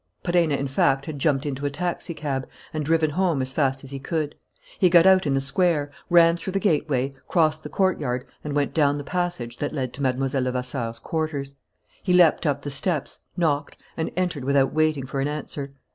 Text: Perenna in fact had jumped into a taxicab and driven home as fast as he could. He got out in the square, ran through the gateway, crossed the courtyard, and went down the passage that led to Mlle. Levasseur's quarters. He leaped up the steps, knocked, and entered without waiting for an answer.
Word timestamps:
Perenna 0.23 0.55
in 0.57 0.67
fact 0.67 1.05
had 1.05 1.19
jumped 1.19 1.45
into 1.45 1.63
a 1.63 1.69
taxicab 1.69 2.47
and 2.73 2.83
driven 2.83 3.11
home 3.11 3.39
as 3.39 3.53
fast 3.53 3.83
as 3.83 3.91
he 3.91 3.99
could. 3.99 4.33
He 4.79 4.89
got 4.89 5.05
out 5.05 5.27
in 5.27 5.35
the 5.35 5.39
square, 5.39 5.91
ran 6.09 6.35
through 6.37 6.53
the 6.53 6.59
gateway, 6.59 7.13
crossed 7.27 7.61
the 7.61 7.69
courtyard, 7.69 8.25
and 8.43 8.53
went 8.55 8.73
down 8.73 8.95
the 8.97 9.03
passage 9.03 9.57
that 9.57 9.73
led 9.75 9.93
to 9.93 10.01
Mlle. 10.01 10.41
Levasseur's 10.41 10.97
quarters. 10.97 11.53
He 12.01 12.13
leaped 12.13 12.47
up 12.47 12.63
the 12.63 12.71
steps, 12.71 13.19
knocked, 13.37 13.77
and 13.95 14.09
entered 14.17 14.43
without 14.43 14.73
waiting 14.73 15.05
for 15.05 15.19
an 15.21 15.27
answer. 15.27 15.75